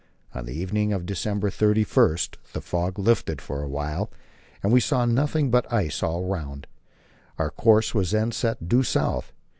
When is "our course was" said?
7.37-8.09